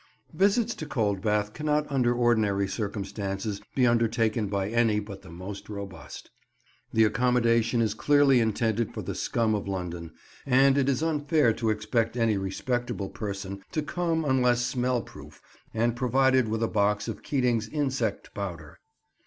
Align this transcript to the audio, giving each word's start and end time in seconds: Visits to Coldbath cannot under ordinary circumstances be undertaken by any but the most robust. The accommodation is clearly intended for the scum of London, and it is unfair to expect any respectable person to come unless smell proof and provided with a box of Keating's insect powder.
Visits 0.33 0.73
to 0.73 0.87
Coldbath 0.87 1.53
cannot 1.53 1.85
under 1.91 2.11
ordinary 2.11 2.67
circumstances 2.67 3.61
be 3.75 3.85
undertaken 3.85 4.47
by 4.47 4.67
any 4.67 4.99
but 4.99 5.21
the 5.21 5.29
most 5.29 5.69
robust. 5.69 6.31
The 6.91 7.03
accommodation 7.03 7.83
is 7.83 7.93
clearly 7.93 8.39
intended 8.39 8.95
for 8.95 9.03
the 9.03 9.13
scum 9.13 9.53
of 9.53 9.67
London, 9.67 10.13
and 10.43 10.75
it 10.75 10.89
is 10.89 11.03
unfair 11.03 11.53
to 11.53 11.69
expect 11.69 12.17
any 12.17 12.35
respectable 12.35 13.09
person 13.09 13.61
to 13.73 13.83
come 13.83 14.25
unless 14.25 14.65
smell 14.65 15.03
proof 15.03 15.39
and 15.71 15.95
provided 15.95 16.47
with 16.47 16.63
a 16.63 16.67
box 16.67 17.07
of 17.07 17.21
Keating's 17.21 17.69
insect 17.69 18.33
powder. 18.33 18.79